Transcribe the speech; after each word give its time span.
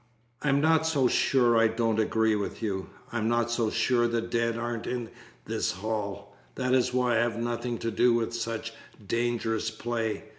"I'm 0.41 0.59
not 0.61 0.87
so 0.87 1.07
sure 1.07 1.59
I 1.59 1.67
don't 1.67 1.99
agree 1.99 2.35
with 2.35 2.63
you. 2.63 2.89
I'm 3.11 3.29
not 3.29 3.51
so 3.51 3.69
sure 3.69 4.07
the 4.07 4.19
dead 4.19 4.57
aren't 4.57 4.87
in 4.87 5.11
this 5.45 5.73
hall. 5.73 6.35
That 6.55 6.73
is 6.73 6.91
why 6.91 7.19
I'll 7.19 7.29
have 7.29 7.37
nothing 7.39 7.77
to 7.77 7.91
do 7.91 8.11
with 8.15 8.33
such 8.33 8.73
dangerous 9.07 9.69
play. 9.69 10.23